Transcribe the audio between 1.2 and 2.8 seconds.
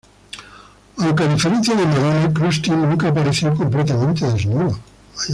a diferencia de Madonna, Krusty